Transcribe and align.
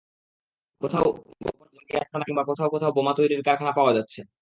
কোথাও 0.81 1.05
গোপন 1.41 1.67
জঙ্গি 1.73 1.93
আস্তানা 1.97 2.25
কিংবা 2.27 2.43
কোথাও 2.49 2.69
কোথাও 2.69 2.95
বোমা 2.95 3.13
তৈরির 3.17 3.45
কারখানা 3.47 3.71
পাওয়া 3.77 3.95
যাচ্ছে। 3.97 4.19